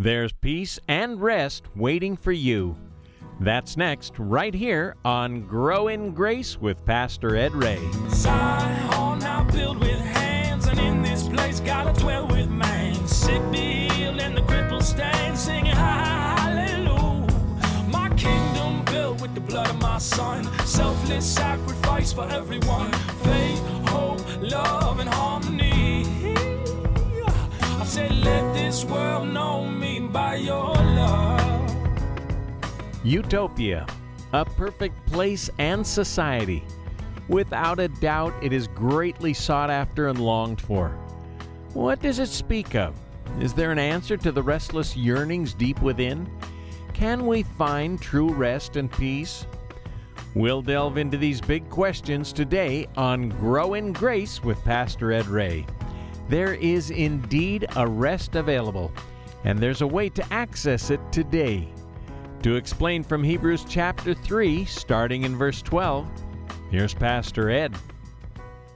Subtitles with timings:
[0.00, 2.76] There's peace and rest waiting for you.
[3.40, 7.80] That's next, right here on Grow in Grace with Pastor Ed Ray.
[9.58, 12.94] With hands, and in this place dwell with man.
[13.08, 17.26] Sick be healed, and the crippled stand, singing hallelujah.
[17.90, 22.92] My kingdom built with the blood of my son, selfless sacrifice for everyone.
[23.24, 25.97] Faith, hope, love, and harmony.
[28.10, 31.70] Let this world know me by your love.
[33.04, 33.86] Utopia,
[34.32, 36.62] a perfect place and society.
[37.28, 40.88] Without a doubt, it is greatly sought after and longed for.
[41.74, 42.94] What does it speak of?
[43.40, 46.28] Is there an answer to the restless yearnings deep within?
[46.94, 49.46] Can we find true rest and peace?
[50.34, 55.66] We'll delve into these big questions today on Grow in Grace with Pastor Ed Ray.
[56.28, 58.92] There is indeed a rest available,
[59.44, 61.68] and there's a way to access it today.
[62.42, 66.06] To explain from Hebrews chapter 3, starting in verse 12,
[66.70, 67.74] here's Pastor Ed.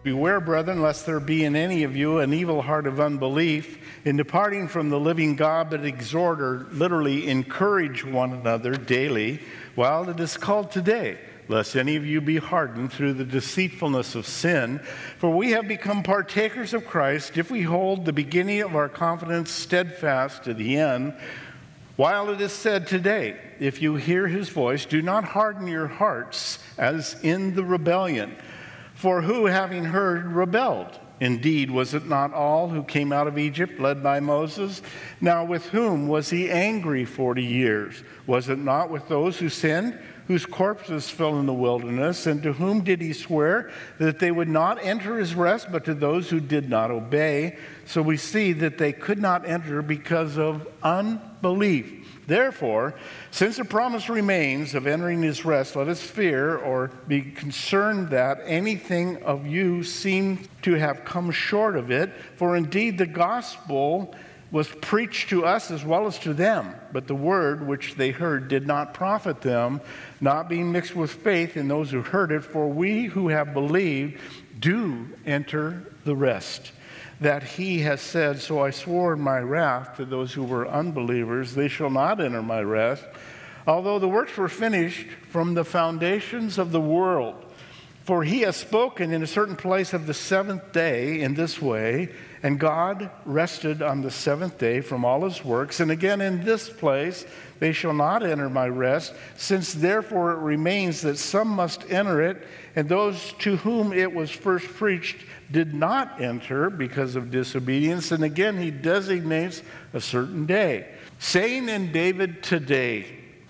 [0.02, 4.16] Beware, brethren, lest there be in any of you an evil heart of unbelief in
[4.16, 9.40] departing from the living God, but exhort or literally encourage one another daily
[9.74, 14.26] while it is called today, lest any of you be hardened through the deceitfulness of
[14.26, 14.80] sin.
[15.18, 19.50] For we have become partakers of Christ if we hold the beginning of our confidence
[19.50, 21.14] steadfast to the end.
[21.96, 26.58] While it is said today, if you hear his voice, do not harden your hearts
[26.78, 28.34] as in the rebellion.
[28.94, 30.98] For who, having heard, rebelled?
[31.20, 34.82] Indeed, was it not all who came out of Egypt led by Moses?
[35.20, 38.02] Now, with whom was he angry forty years?
[38.26, 42.26] Was it not with those who sinned, whose corpses fell in the wilderness?
[42.26, 45.94] And to whom did he swear that they would not enter his rest, but to
[45.94, 47.56] those who did not obey?
[47.86, 52.08] So we see that they could not enter because of unbelief.
[52.26, 52.94] Therefore,
[53.32, 58.40] since the promise remains of entering his rest, let us fear or be concerned that
[58.44, 62.12] anything of you seem to have come short of it.
[62.36, 64.14] For indeed, the gospel
[64.52, 68.48] was preached to us as well as to them, but the word which they heard
[68.48, 69.80] did not profit them,
[70.20, 72.44] not being mixed with faith in those who heard it.
[72.44, 74.20] For we who have believed
[74.60, 76.70] do enter the rest
[77.22, 81.54] that he has said, So I swore in my wrath to those who were unbelievers,
[81.54, 83.04] they shall not enter my rest,
[83.66, 87.36] although the works were finished from the foundations of the world.
[88.04, 92.08] For he has spoken in a certain place of the seventh day in this way,
[92.42, 95.78] and God rested on the seventh day from all his works.
[95.80, 97.24] And again in this place,
[97.60, 102.44] they shall not enter my rest, since therefore it remains that some must enter it,
[102.74, 105.18] and those to whom it was first preached
[105.52, 108.10] did not enter because of disobedience.
[108.10, 110.88] And again, he designates a certain day,
[111.20, 113.06] saying in David today,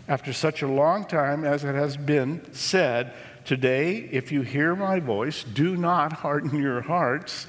[0.09, 3.15] after such a long time as it has been said,
[3.45, 7.47] Today, if you hear my voice, do not harden your hearts.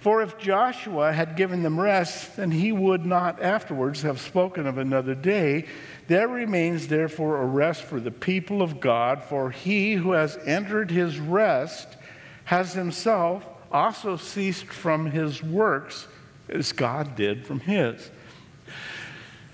[0.00, 4.78] For if Joshua had given them rest, then he would not afterwards have spoken of
[4.78, 5.66] another day.
[6.06, 10.90] There remains therefore a rest for the people of God, for he who has entered
[10.90, 11.96] his rest
[12.44, 16.06] has himself also ceased from his works
[16.48, 18.10] as God did from his.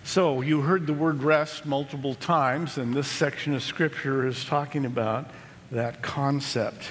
[0.05, 4.85] So, you heard the word rest multiple times, and this section of scripture is talking
[4.85, 5.31] about
[5.73, 6.85] that concept.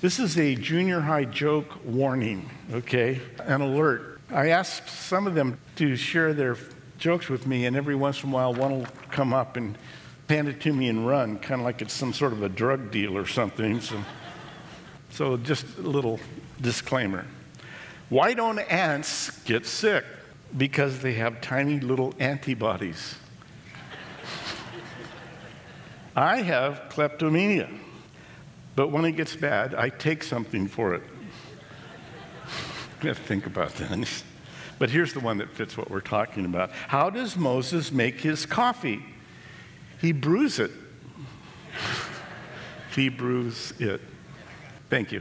[0.00, 3.20] This is a junior high joke warning, okay?
[3.40, 4.18] An alert.
[4.30, 6.56] I asked some of them to share their
[6.96, 9.76] jokes with me, and every once in a while, one will come up and
[10.26, 12.90] hand it to me and run, kind of like it's some sort of a drug
[12.90, 13.78] deal or something.
[13.82, 14.02] So,
[15.10, 16.18] so just a little
[16.62, 17.26] disclaimer.
[18.08, 20.06] Why don't ants get sick?
[20.56, 23.16] Because they have tiny little antibodies.
[26.16, 27.68] I have kleptomania,
[28.80, 31.02] but when it gets bad, I take something for it.
[33.02, 34.22] You have to think about that.
[34.78, 36.70] But here's the one that fits what we're talking about.
[36.70, 39.04] How does Moses make his coffee?
[40.00, 40.70] He brews it.
[42.94, 44.00] he brews it.
[44.88, 45.20] Thank you.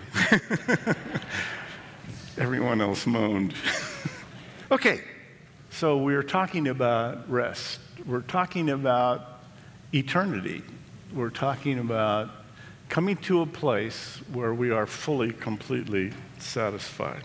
[2.37, 3.53] Everyone else moaned.
[4.71, 5.01] okay,
[5.69, 7.81] so we're talking about rest.
[8.05, 9.41] We're talking about
[9.93, 10.63] eternity.
[11.13, 12.38] We're talking about
[12.89, 17.21] coming to a place where we are fully, completely satisfied.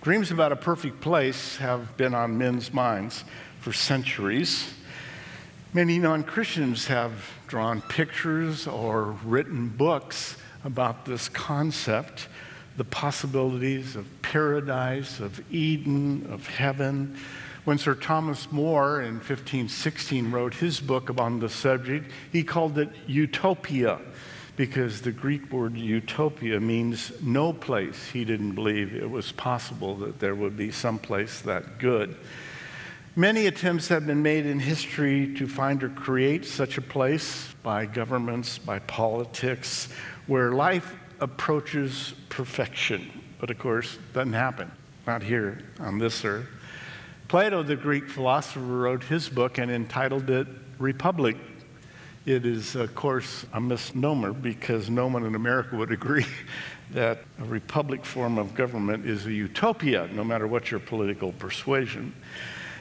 [0.00, 3.22] Dreams about a perfect place have been on men's minds
[3.60, 4.72] for centuries.
[5.74, 7.12] Many non Christians have
[7.46, 12.28] drawn pictures or written books about this concept,
[12.78, 17.18] the possibilities of paradise, of Eden, of heaven.
[17.64, 22.88] When Sir Thomas More in 1516 wrote his book on the subject, he called it
[23.06, 24.00] Utopia
[24.56, 28.08] because the Greek word utopia means no place.
[28.10, 32.16] He didn't believe it was possible that there would be some place that good.
[33.14, 37.86] Many attempts have been made in history to find or create such a place by
[37.86, 39.88] governments, by politics,
[40.26, 43.22] where life approaches perfection.
[43.38, 44.70] But of course, doesn't happen.
[45.06, 46.46] Not here on this earth.
[47.28, 50.46] Plato, the Greek philosopher, wrote his book and entitled it
[50.78, 51.36] Republic.
[52.26, 56.26] It is, of course, a misnomer because no one in America would agree
[56.90, 62.12] that a republic form of government is a utopia, no matter what your political persuasion.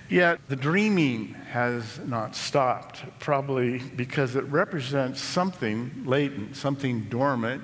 [0.10, 7.62] Yet the dreaming has not stopped, probably because it represents something latent, something dormant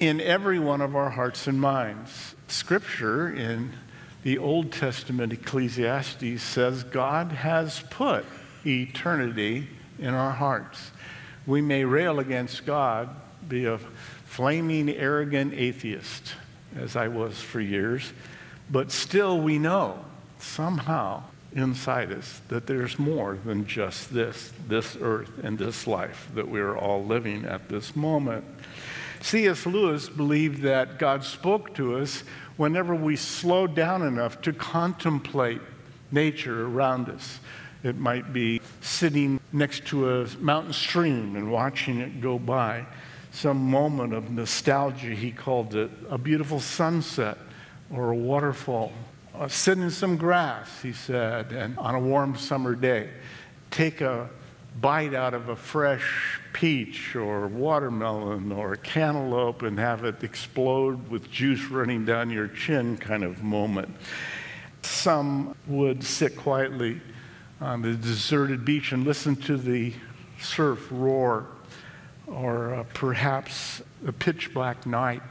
[0.00, 2.34] in every one of our hearts and minds.
[2.48, 3.74] Scripture in
[4.22, 8.24] the Old Testament Ecclesiastes says God has put
[8.64, 9.68] eternity
[10.00, 10.90] in our hearts.
[11.46, 13.08] We may rail against God,
[13.48, 13.78] be a
[14.24, 16.34] flaming, arrogant atheist,
[16.76, 18.12] as I was for years,
[18.70, 20.04] but still we know
[20.38, 21.22] somehow
[21.54, 26.76] inside us that there's more than just this, this earth and this life that we're
[26.76, 28.44] all living at this moment.
[29.20, 29.66] C.S.
[29.66, 32.22] Lewis believed that God spoke to us
[32.56, 35.60] whenever we slowed down enough to contemplate
[36.12, 37.40] nature around us.
[37.82, 42.86] It might be sitting next to a mountain stream and watching it go by.
[43.32, 47.38] Some moment of nostalgia, he called it, a beautiful sunset
[47.90, 48.92] or a waterfall
[49.34, 53.08] uh, sit in some grass, he said, and on a warm summer day,
[53.70, 54.28] take a
[54.80, 61.30] bite out of a fresh peach or watermelon or cantaloupe and have it explode with
[61.30, 63.94] juice running down your chin kind of moment.
[64.82, 67.00] Some would sit quietly
[67.60, 69.92] on the deserted beach and listen to the
[70.40, 71.46] surf roar,
[72.26, 75.22] or uh, perhaps a pitch black night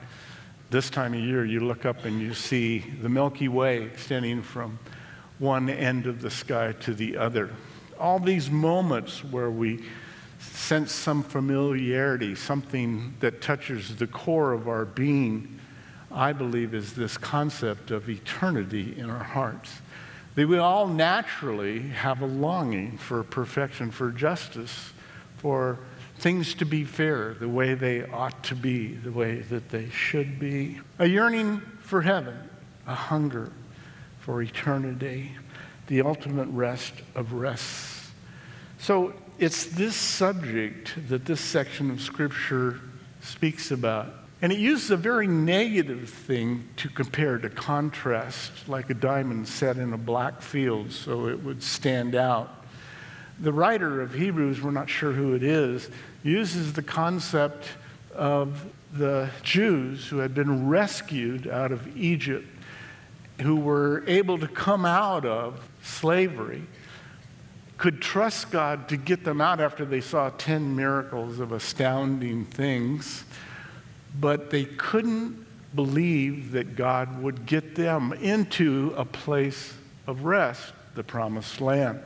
[0.69, 4.77] this time of year, you look up and you see the Milky Way extending from
[5.39, 7.49] one end of the sky to the other.
[7.99, 9.83] All these moments where we
[10.39, 15.59] sense some familiarity, something that touches the core of our being,
[16.11, 19.81] I believe is this concept of eternity in our hearts.
[20.39, 24.93] That we all naturally have a longing for perfection, for justice,
[25.35, 25.79] for
[26.19, 30.39] things to be fair the way they ought to be, the way that they should
[30.39, 30.79] be.
[30.97, 32.37] A yearning for heaven,
[32.87, 33.51] a hunger
[34.21, 35.31] for eternity,
[35.87, 38.09] the ultimate rest of rests.
[38.77, 42.79] So it's this subject that this section of Scripture
[43.19, 44.13] speaks about.
[44.41, 49.77] And it uses a very negative thing to compare, to contrast, like a diamond set
[49.77, 52.49] in a black field so it would stand out.
[53.39, 55.89] The writer of Hebrews, we're not sure who it is,
[56.23, 57.67] uses the concept
[58.13, 62.47] of the Jews who had been rescued out of Egypt,
[63.41, 66.63] who were able to come out of slavery,
[67.77, 73.23] could trust God to get them out after they saw 10 miracles of astounding things,
[74.17, 75.45] but they couldn't
[75.75, 79.73] believe that God would get them into a place
[80.07, 81.99] of rest, the promised land.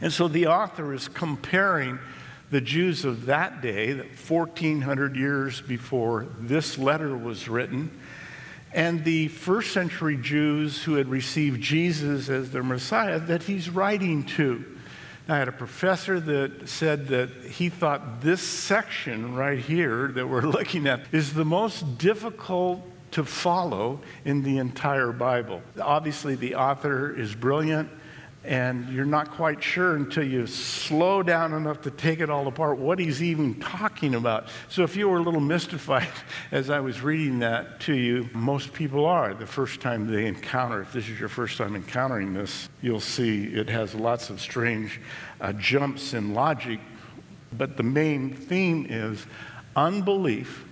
[0.00, 1.98] And so the author is comparing
[2.50, 7.90] the Jews of that day, 1400 years before this letter was written,
[8.72, 14.24] and the first century Jews who had received Jesus as their Messiah that he's writing
[14.24, 14.64] to.
[15.30, 20.40] I had a professor that said that he thought this section right here that we're
[20.58, 25.60] looking at is the most difficult to follow in the entire Bible.
[25.80, 27.90] Obviously, the author is brilliant
[28.44, 32.78] and you're not quite sure until you slow down enough to take it all apart
[32.78, 34.48] what he's even talking about.
[34.68, 36.08] So if you were a little mystified
[36.52, 40.80] as I was reading that to you, most people are the first time they encounter.
[40.80, 45.00] If this is your first time encountering this, you'll see it has lots of strange
[45.40, 46.80] uh, jumps in logic.
[47.56, 49.26] But the main theme is
[49.74, 50.64] unbelief,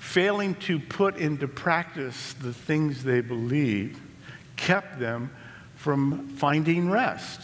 [0.00, 4.00] failing to put into practice the things they believe,
[4.56, 5.30] kept them
[5.80, 7.40] from finding rest.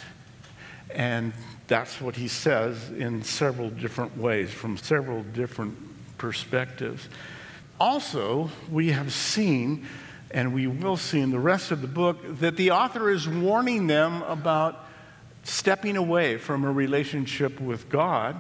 [0.90, 1.33] And
[1.69, 5.75] that's what he says in several different ways, from several different
[6.19, 7.09] perspectives.
[7.81, 9.87] Also, we have seen,
[10.31, 13.87] and we will see in the rest of the book, that the author is warning
[13.87, 14.85] them about
[15.43, 18.37] stepping away from a relationship with God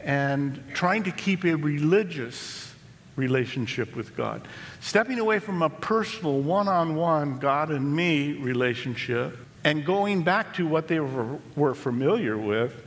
[0.00, 2.69] and trying to keep a religious
[3.16, 4.46] relationship with God.
[4.80, 10.54] Stepping away from a personal, one on one God and me relationship and going back
[10.54, 12.82] to what they were, were familiar with,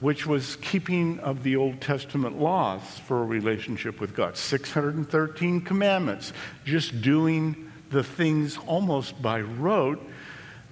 [0.00, 4.36] which was keeping of the Old Testament laws for a relationship with God.
[4.36, 6.32] 613 commandments,
[6.64, 10.04] just doing the things almost by rote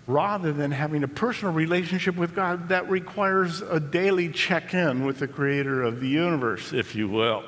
[0.06, 5.18] rather than having a personal relationship with God that requires a daily check in with
[5.18, 7.44] the creator of the universe, if you will.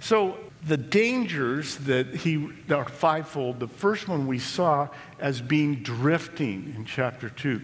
[0.00, 0.36] So,
[0.66, 3.60] the dangers that he are fivefold.
[3.60, 7.60] The first one we saw as being drifting in chapter 2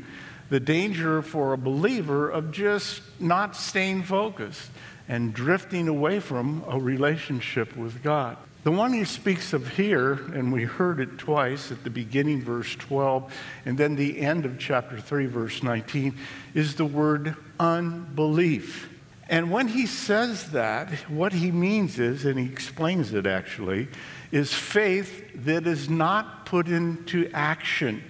[0.52, 4.70] the danger for a believer of just not staying focused
[5.08, 8.36] and drifting away from a relationship with God.
[8.62, 12.76] The one he speaks of here, and we heard it twice at the beginning, verse
[12.76, 13.32] 12,
[13.64, 16.18] and then the end of chapter 3, verse 19,
[16.52, 18.91] is the word unbelief.
[19.32, 23.88] And when he says that, what he means is, and he explains it actually,
[24.30, 28.04] is faith that is not put into action.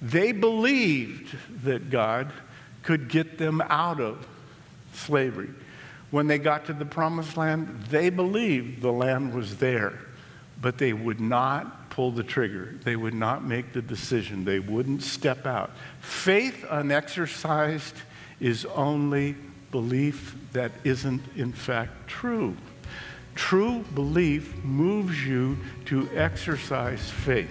[0.00, 2.32] They believed that God
[2.82, 4.26] could get them out of
[4.94, 5.50] slavery.
[6.10, 9.98] When they got to the promised land, they believed the land was there,
[10.62, 12.74] but they would not pull the trigger.
[12.84, 14.46] They would not make the decision.
[14.46, 15.72] They wouldn't step out.
[16.00, 17.96] Faith unexercised
[18.40, 19.36] is only
[19.70, 22.56] belief that isn't in fact true.
[23.34, 25.56] True belief moves you
[25.86, 27.50] to exercise faith.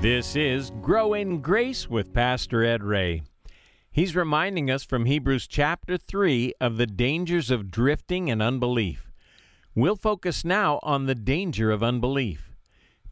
[0.00, 3.22] This is Grow in Grace with Pastor Ed Ray.
[3.90, 9.10] He's reminding us from Hebrews chapter 3 of the dangers of drifting and unbelief.
[9.74, 12.50] We'll focus now on the danger of unbelief.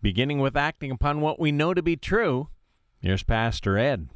[0.00, 2.48] Beginning with acting upon what we know to be true,
[3.00, 4.08] here's Pastor Ed.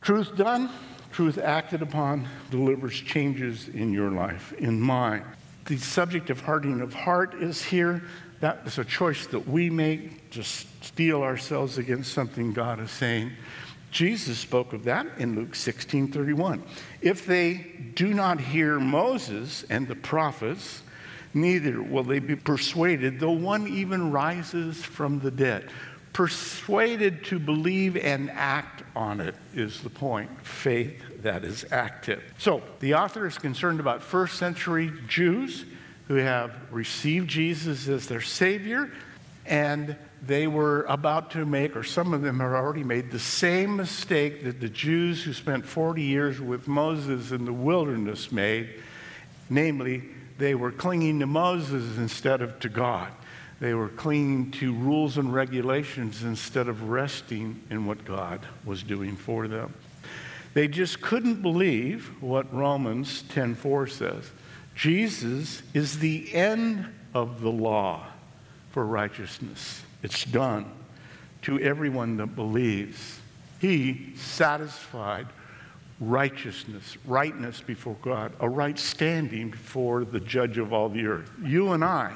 [0.00, 0.70] Truth done,
[1.12, 5.24] truth acted upon delivers changes in your life, in mine.
[5.66, 8.02] The subject of hardening of heart is here.
[8.40, 13.32] That is a choice that we make to steel ourselves against something God is saying.
[13.90, 16.62] Jesus spoke of that in Luke 16 31.
[17.00, 20.82] If they do not hear Moses and the prophets,
[21.34, 25.70] neither will they be persuaded, though one even rises from the dead.
[26.18, 30.28] Persuaded to believe and act on it is the point.
[30.44, 32.20] Faith that is active.
[32.38, 35.64] So the author is concerned about first century Jews
[36.08, 38.90] who have received Jesus as their Savior,
[39.46, 43.76] and they were about to make, or some of them had already made, the same
[43.76, 48.70] mistake that the Jews who spent 40 years with Moses in the wilderness made.
[49.50, 50.02] Namely,
[50.36, 53.12] they were clinging to Moses instead of to God.
[53.60, 59.16] They were clinging to rules and regulations instead of resting in what God was doing
[59.16, 59.74] for them.
[60.54, 64.30] They just couldn't believe what Romans 10:4 says.
[64.74, 68.06] Jesus is the end of the law
[68.70, 69.82] for righteousness.
[70.02, 70.66] It's done
[71.42, 73.20] to everyone that believes.
[73.60, 75.26] He satisfied
[76.00, 81.30] righteousness, rightness before God, a right standing before the judge of all the earth.
[81.42, 82.12] You and I,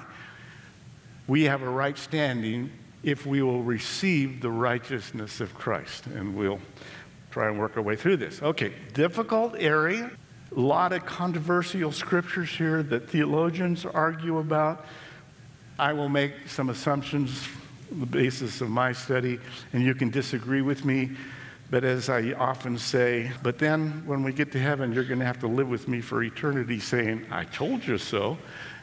[1.26, 2.70] we have a right standing
[3.02, 6.06] if we will receive the righteousness of Christ.
[6.06, 6.60] And we'll
[7.30, 8.42] try and work our way through this.
[8.42, 10.10] Okay, difficult area.
[10.54, 14.84] A lot of controversial scriptures here that theologians argue about.
[15.78, 17.48] I will make some assumptions
[17.90, 19.40] on the basis of my study,
[19.72, 21.10] and you can disagree with me.
[21.70, 25.24] But as I often say, but then when we get to heaven, you're going to
[25.24, 28.36] have to live with me for eternity saying, I told you so.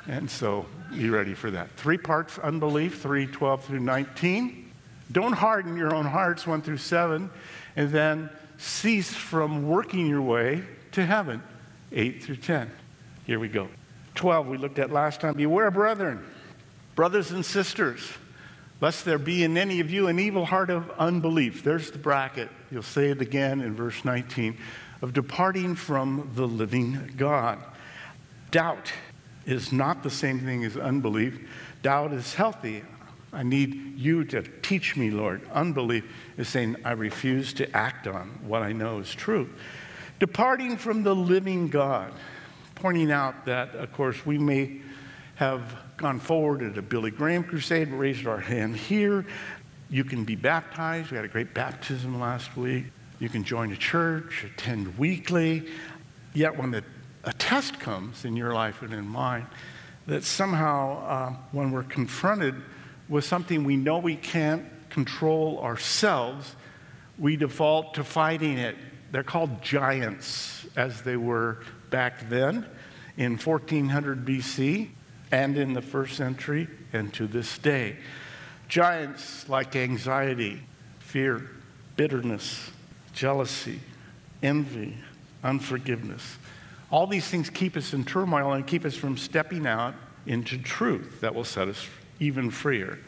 [0.10, 1.70] And so be ready for that.
[1.78, 4.72] Three parts unbelief, 3, 12 through 19.
[5.12, 7.30] Don't harden your own hearts, 1 through 7.
[7.76, 10.64] And then cease from working your way
[10.94, 11.44] to heaven.
[11.92, 12.72] 8 through 10.
[13.26, 13.70] Here we go.
[14.16, 15.36] 12, we looked at last time.
[15.36, 16.26] Beware, brethren,
[16.96, 18.02] brothers and sisters,
[18.82, 21.64] lest there be in any of you an evil heart of unbelief.
[21.64, 22.50] There's the bracket.
[22.72, 24.58] You'll say it again in verse 19
[25.04, 27.60] of departing from the living God.
[28.50, 28.92] Doubt
[29.46, 31.40] is not the same thing as unbelief.
[31.82, 32.84] Doubt is healthy.
[33.32, 35.42] I need you to teach me, Lord.
[35.52, 36.04] Unbelief
[36.38, 39.50] is saying, I refuse to act on what I know is true.
[40.20, 42.12] Departing from the living God,
[42.76, 44.82] pointing out that, of course, we may
[45.36, 49.26] have gone forward at a Billy Graham crusade, raised our hand here.
[49.90, 51.12] You can be baptized.
[51.12, 52.86] We had a great baptism last week.
[53.20, 55.68] You can join a church, attend weekly.
[56.34, 56.84] Yet when the,
[57.24, 59.48] a test comes in your life and in mine,
[60.08, 62.56] that somehow uh, when we're confronted
[63.08, 66.56] with something we know we can't control ourselves,
[67.18, 68.76] we default to fighting it
[69.12, 71.60] they're called giants, as they were
[71.90, 72.66] back then
[73.18, 74.90] in 1400 BC
[75.32, 77.98] and in the first century and to this day.
[78.68, 80.62] Giants like anxiety,
[81.00, 81.50] fear,
[81.96, 82.72] bitterness,
[83.14, 83.80] jealousy,
[84.44, 84.96] envy,
[85.44, 86.38] unforgiveness.
[86.92, 89.94] All these things keep us in turmoil and keep us from stepping out
[90.26, 91.88] into truth that will set us
[92.20, 93.00] even freer.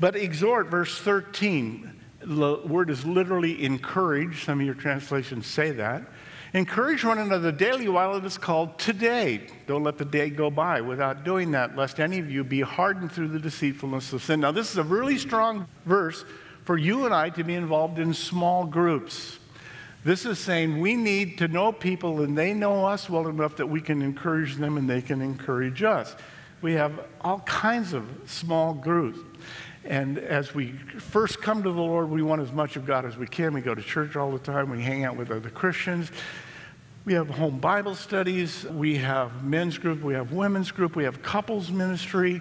[0.00, 4.44] But exhort, verse 13, the word is literally encourage.
[4.44, 6.02] Some of your translations say that.
[6.52, 9.48] Encourage one another daily while it is called today.
[9.66, 13.10] Don't let the day go by without doing that, lest any of you be hardened
[13.10, 14.40] through the deceitfulness of sin.
[14.40, 16.24] Now, this is a really strong verse
[16.64, 19.40] for you and I to be involved in small groups.
[20.04, 23.66] This is saying we need to know people and they know us well enough that
[23.66, 26.14] we can encourage them and they can encourage us.
[26.60, 29.18] We have all kinds of small groups.
[29.84, 33.16] And as we first come to the Lord, we want as much of God as
[33.16, 33.54] we can.
[33.54, 36.10] We go to church all the time, we hang out with other Christians.
[37.06, 41.22] We have home Bible studies, we have men's group, we have women's group, we have
[41.22, 42.40] couples ministry.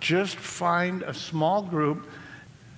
[0.00, 2.08] Just find a small group.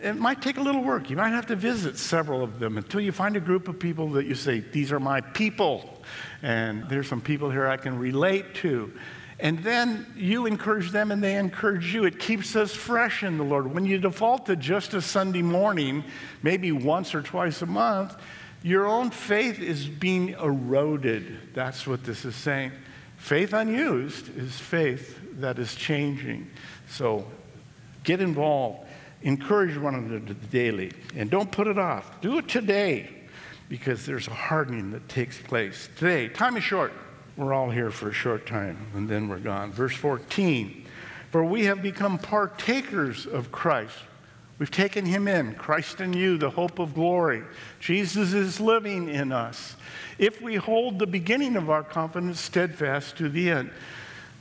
[0.05, 1.09] It might take a little work.
[1.09, 4.11] You might have to visit several of them until you find a group of people
[4.11, 6.03] that you say, These are my people.
[6.43, 8.93] And there's some people here I can relate to.
[9.41, 12.05] And then you encourage them and they encourage you.
[12.05, 13.73] It keeps us fresh in the Lord.
[13.73, 16.05] When you default to just a Sunday morning,
[16.43, 18.15] maybe once or twice a month,
[18.63, 21.55] your own faith is being eroded.
[21.55, 22.73] That's what this is saying.
[23.17, 26.51] Faith unused is faith that is changing.
[26.91, 27.27] So
[28.05, 28.84] get involved.
[29.25, 30.93] Encourage one another daily.
[31.17, 32.21] And don't put it off.
[32.21, 33.09] Do it today
[33.69, 35.89] because there's a hardening that takes place.
[35.97, 36.93] Today, time is short.
[37.37, 39.73] We're all here for a short time and then we're gone.
[39.73, 40.85] Verse 14
[41.31, 43.97] For we have become partakers of Christ.
[44.59, 47.43] We've taken him in, Christ in you, the hope of glory.
[47.81, 49.75] Jesus is living in us.
[50.17, 53.71] If we hold the beginning of our confidence steadfast to the end,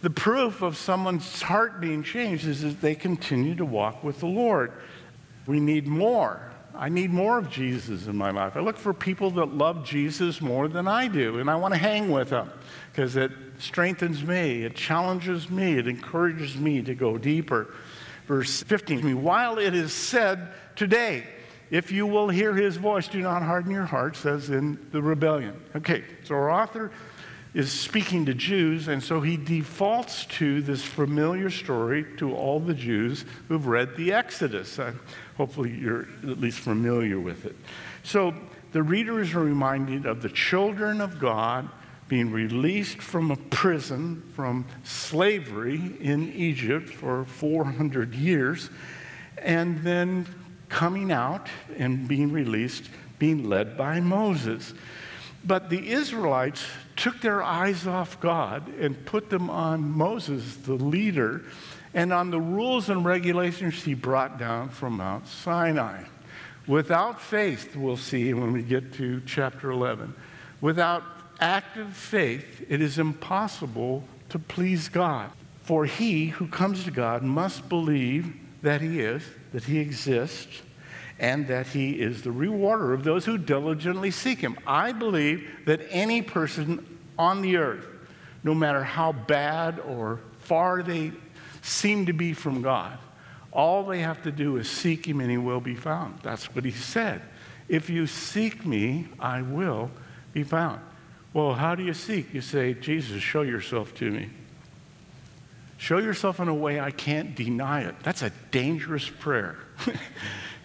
[0.04, 4.28] the proof of someone's heart being changed is that they continue to walk with the
[4.28, 4.74] Lord.
[5.48, 6.52] We need more.
[6.76, 8.58] I need more of Jesus in my life.
[8.58, 11.80] I look for people that love Jesus more than I do, and I want to
[11.80, 12.52] hang with them
[12.92, 17.74] because it strengthens me, it challenges me, it encourages me to go deeper.
[18.28, 21.24] Verse 15, while it is said today,
[21.72, 25.56] if you will hear his voice, do not harden your hearts, as in the rebellion.
[25.78, 26.92] Okay, so our author
[27.54, 32.74] is speaking to Jews, and so he defaults to this familiar story to all the
[32.74, 34.80] Jews who've read the Exodus.
[34.80, 34.94] Uh,
[35.38, 37.56] hopefully, you're at least familiar with it.
[38.02, 38.34] So
[38.72, 41.70] the reader is reminded of the children of God
[42.08, 48.70] being released from a prison, from slavery in Egypt for 400 years,
[49.38, 50.26] and then
[50.70, 52.90] coming out and being released,
[53.20, 54.74] being led by Moses.
[55.46, 56.64] But the Israelites
[56.96, 61.44] took their eyes off God and put them on Moses, the leader,
[61.94, 66.04] and on the rules and regulations he brought down from Mount Sinai.
[66.66, 70.14] Without faith, we'll see when we get to chapter 11,
[70.62, 71.04] without
[71.40, 75.30] active faith, it is impossible to please God.
[75.64, 80.62] For he who comes to God must believe that he is, that he exists,
[81.20, 84.58] and that he is the rewarder of those who diligently seek him.
[84.66, 86.86] I believe that any person
[87.18, 87.86] on the earth,
[88.44, 91.12] no matter how bad or far they
[91.62, 92.98] seem to be from God,
[93.52, 96.20] all they have to do is seek him and he will be found.
[96.24, 97.22] That's what he said.
[97.70, 99.92] If you seek me, I will
[100.34, 100.82] be found.
[101.34, 102.34] Well, how do you seek?
[102.34, 104.30] You say, Jesus, show yourself to me.
[105.78, 107.96] Show yourself in a way I can't deny it.
[108.04, 109.58] That's a dangerous prayer.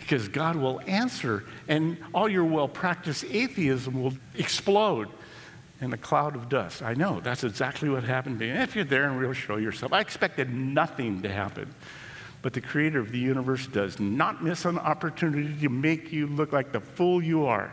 [0.08, 5.08] because God will answer, and all your well practiced atheism will explode
[5.82, 6.82] in a cloud of dust.
[6.82, 8.50] I know, that's exactly what happened to me.
[8.52, 9.92] If you're there and real, show yourself.
[9.92, 11.74] I expected nothing to happen.
[12.40, 16.52] But the creator of the universe does not miss an opportunity to make you look
[16.52, 17.70] like the fool you are.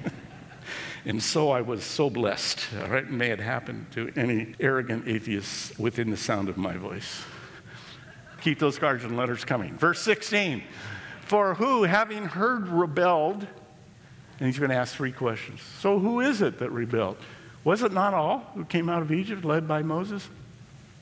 [1.04, 2.68] and so I was so blessed.
[2.80, 7.22] All right, may it happen to any arrogant atheists within the sound of my voice.
[8.40, 9.76] Keep those cards and letters coming.
[9.76, 10.62] Verse 16.
[11.28, 13.46] For who, having heard, rebelled,
[14.40, 15.60] and he's going to ask three questions.
[15.60, 17.18] So, who is it that rebelled?
[17.64, 20.26] Was it not all who came out of Egypt led by Moses?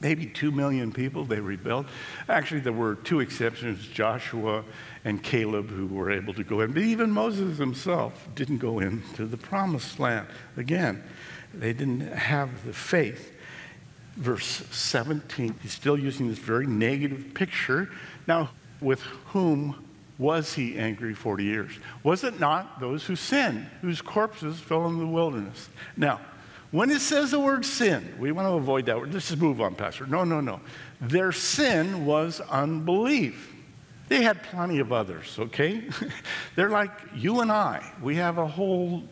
[0.00, 1.86] Maybe two million people, they rebelled.
[2.28, 4.64] Actually, there were two exceptions Joshua
[5.04, 6.72] and Caleb, who were able to go in.
[6.72, 10.26] But even Moses himself didn't go into the promised land.
[10.56, 11.04] Again,
[11.54, 13.32] they didn't have the faith.
[14.16, 17.90] Verse 17, he's still using this very negative picture.
[18.26, 19.85] Now, with whom
[20.18, 21.72] was he angry 40 years?
[22.02, 25.68] Was it not those who sinned, whose corpses fell in the wilderness?
[25.96, 26.20] Now,
[26.70, 29.12] when it says the word sin, we want to avoid that word.
[29.12, 30.06] Let's just move on, Pastor.
[30.06, 30.60] No, no, no.
[31.00, 33.54] Their sin was unbelief.
[34.08, 35.84] They had plenty of others, okay?
[36.56, 37.84] They're like you and I.
[38.02, 39.04] We have a whole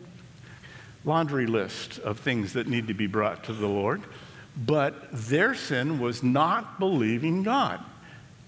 [1.03, 4.01] laundry list of things that need to be brought to the Lord.
[4.57, 7.83] But their sin was not believing God.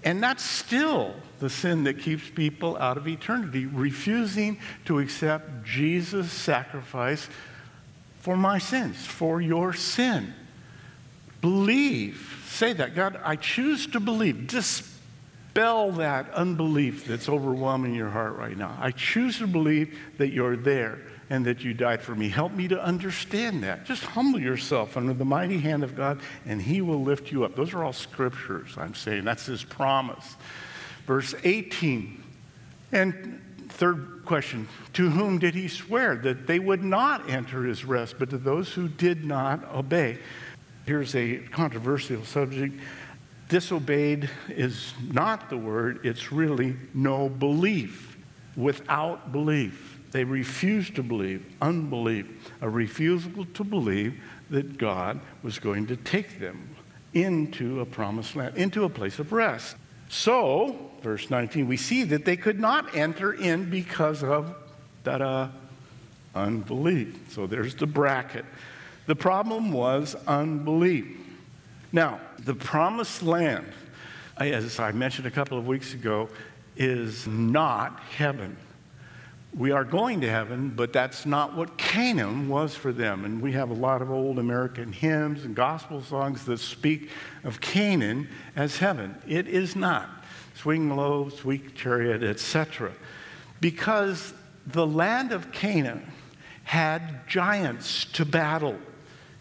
[0.04, 6.32] And that's still the sin that keeps people out of eternity, refusing to accept Jesus'
[6.32, 7.28] sacrifice
[8.20, 10.34] for my sins, for your sin.
[11.42, 12.44] Believe.
[12.50, 12.96] Say that.
[12.96, 14.48] God, I choose to believe.
[14.48, 18.78] Dispel that unbelief that's overwhelming your heart right now.
[18.80, 22.30] I choose to believe that you're there and that you died for me.
[22.30, 23.86] Help me to understand that.
[23.86, 27.56] Just humble yourself under the mighty hand of God, and He will lift you up.
[27.56, 29.26] Those are all scriptures, I'm saying.
[29.26, 30.36] That's His promise.
[31.06, 32.24] Verse 18.
[32.92, 38.16] And third question To whom did He swear that they would not enter His rest,
[38.18, 40.20] but to those who did not obey?
[40.86, 42.80] Here's a controversial subject.
[43.50, 48.18] Disobeyed is not the word, it's really no belief,
[48.56, 49.97] without belief.
[50.12, 52.28] They refused to believe, unbelief,
[52.62, 56.70] a refusal to believe that God was going to take them
[57.14, 59.76] into a promised land, into a place of rest.
[60.10, 64.56] So, verse 19, we see that they could not enter in because of
[65.04, 65.50] da
[66.36, 67.32] unbelief.
[67.32, 68.46] So there's the bracket.
[69.08, 71.18] The problem was unbelief.
[71.92, 73.66] Now, the promised land,
[74.38, 76.30] as I mentioned a couple of weeks ago,
[76.76, 78.56] is not heaven
[79.58, 83.26] we are going to heaven, but that's not what Canaan was for them.
[83.26, 87.10] And we have a lot of old American hymns and gospel songs that speak
[87.44, 89.16] of Canaan as heaven.
[89.28, 90.10] It is not.
[90.54, 92.92] Swing low, sweet chariot, etc.
[93.60, 94.34] Because
[94.68, 96.12] the land of Canaan
[96.64, 98.78] had giants to battle.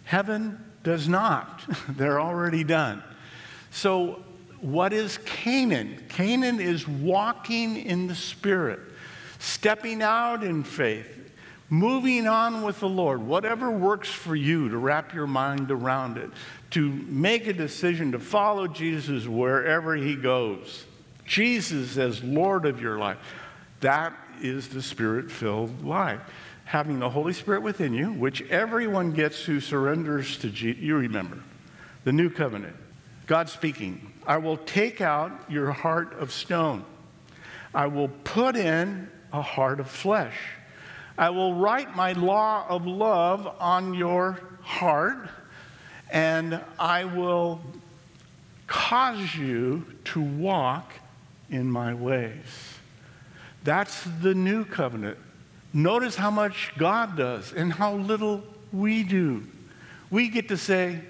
[0.05, 1.63] Heaven does not.
[1.91, 3.03] They're already done.
[3.71, 4.23] So,
[4.63, 6.03] what is Canaan?
[6.09, 8.81] Canaan is walking in the Spirit
[9.39, 11.33] stepping out in faith,
[11.69, 16.31] moving on with the Lord, whatever works for you to wrap your mind around it,
[16.71, 20.85] to make a decision to follow Jesus wherever he goes.
[21.25, 23.19] Jesus as Lord of your life.
[23.81, 26.21] That is the spirit filled life.
[26.65, 30.83] Having the Holy Spirit within you, which everyone gets who surrenders to Jesus.
[30.83, 31.39] You remember
[32.05, 32.75] the new covenant.
[33.27, 36.85] God speaking, I will take out your heart of stone.
[37.75, 40.35] I will put in a heart of flesh.
[41.19, 45.29] I will write my law of love on your heart,
[46.11, 47.61] and I will
[48.67, 50.93] cause you to walk
[51.51, 52.75] in my ways.
[53.65, 55.19] That's the new covenant.
[55.73, 59.45] Notice how much God does and how little we do.
[60.11, 61.01] We get to say,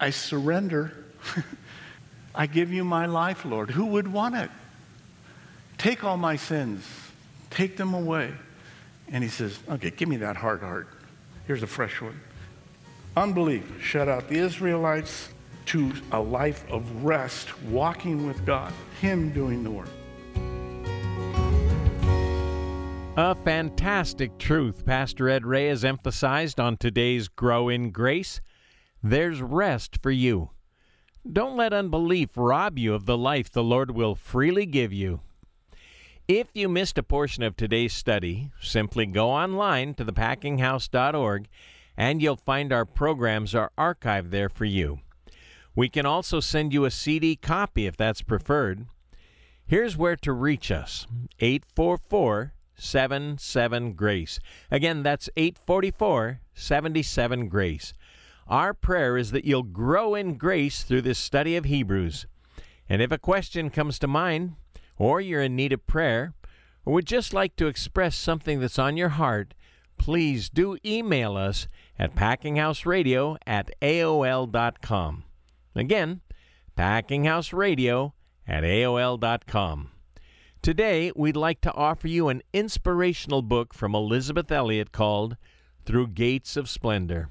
[0.00, 0.92] I surrender.
[2.34, 3.70] I give you my life, Lord.
[3.70, 4.50] Who would want it?
[5.76, 6.84] Take all my sins.
[7.50, 8.32] Take them away.
[9.10, 10.88] And he says, Okay, give me that hard heart.
[11.46, 12.20] Here's a fresh one.
[13.16, 15.30] Unbelief shut out the Israelites
[15.66, 19.88] to a life of rest, walking with God, Him doing the work.
[23.16, 28.40] A fantastic truth Pastor Ed Ray has emphasized on today's Grow in Grace.
[29.02, 30.50] There's rest for you.
[31.30, 35.20] Don't let unbelief rob you of the life the Lord will freely give you.
[36.28, 41.48] If you missed a portion of today's study, simply go online to thepackinghouse.org
[41.96, 45.00] and you'll find our programs are archived there for you.
[45.74, 48.88] We can also send you a CD copy if that's preferred.
[49.66, 51.06] Here's where to reach us
[51.40, 54.38] 844 77 Grace.
[54.70, 57.94] Again, that's 844 77 Grace.
[58.46, 62.26] Our prayer is that you'll grow in grace through this study of Hebrews.
[62.86, 64.56] And if a question comes to mind,
[64.98, 66.34] or you're in need of prayer,
[66.84, 69.54] or would just like to express something that's on your heart,
[69.96, 75.24] please do email us at packinghouseradio at aol.com.
[75.74, 76.20] Again,
[76.76, 78.12] packinghouseradio
[78.46, 79.90] at aol.com.
[80.60, 85.36] Today, we'd like to offer you an inspirational book from Elisabeth Elliot called
[85.84, 87.28] Through Gates of Splendor.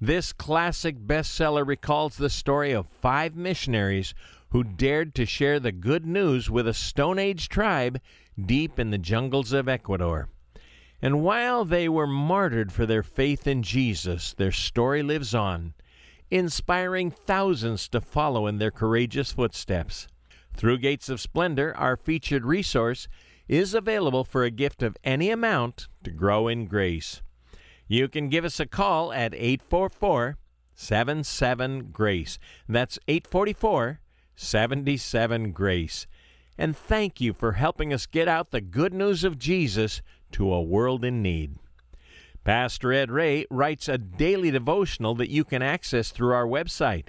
[0.00, 4.14] This classic bestseller recalls the story of five missionaries
[4.50, 8.00] who dared to share the good news with a Stone Age tribe
[8.40, 10.28] deep in the jungles of Ecuador.
[11.02, 15.74] And while they were martyred for their faith in Jesus, their story lives on,
[16.30, 20.08] inspiring thousands to follow in their courageous footsteps.
[20.54, 23.06] Through Gates of Splendor, our featured resource,
[23.46, 27.22] is available for a gift of any amount to grow in grace.
[27.86, 30.36] You can give us a call at 844
[30.74, 32.38] 77 Grace.
[32.68, 34.00] That's 844
[34.40, 36.06] 77 Grace.
[36.56, 40.00] and thank you for helping us get out the good news of Jesus
[40.32, 41.56] to a world in need.
[42.44, 47.08] Pastor Ed Ray writes a daily devotional that you can access through our website.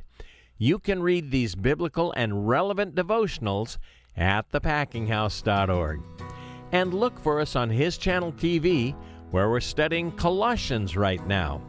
[0.58, 3.78] You can read these biblical and relevant devotionals
[4.18, 6.02] at thepackinghouse.org.
[6.72, 8.96] And look for us on his channel TV,
[9.32, 11.62] where we're studying Colossians right now.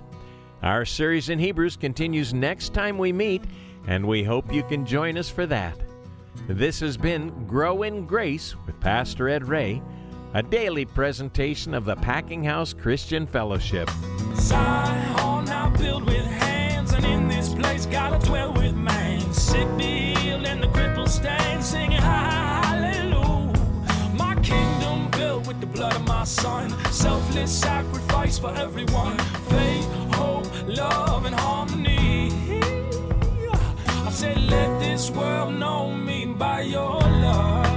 [0.62, 3.44] Our series in Hebrews continues next time we meet,
[3.90, 5.76] and we hope you can join us for that.
[6.46, 9.82] This has been Grow in Grace with Pastor Ed Ray
[10.32, 13.90] a daily presentation of the Packing House Christian Fellowship.
[14.36, 15.44] Zion
[16.04, 19.32] with hands, and in this place dwell with man.
[19.32, 23.58] Sick be healed, and the stand, singing hallelujah.
[24.14, 29.18] My kingdom built with the blood of my son, selfless sacrifice for everyone.
[29.48, 31.99] Faith, hope, love, and harmony
[34.20, 37.69] said, Let this world know me by your love.